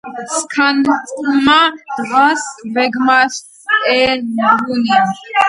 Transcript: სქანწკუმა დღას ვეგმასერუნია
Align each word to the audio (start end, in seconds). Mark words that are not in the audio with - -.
სქანწკუმა 0.43 1.59
დღას 1.97 2.41
ვეგმასერუნია 2.73 5.01